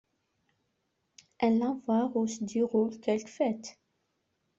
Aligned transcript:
Un 1.41 1.59
lavoir 1.59 2.17
où 2.17 2.25
se 2.25 2.43
déroulent 2.43 2.99
quelques 3.01 3.27
fêtes. 3.27 3.77